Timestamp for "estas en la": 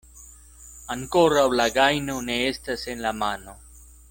2.49-3.15